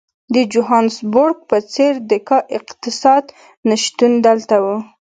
[0.33, 3.23] د جوهانسبورګ په څېر د کا اقتصاد
[3.67, 4.77] نه شتون دلته وو.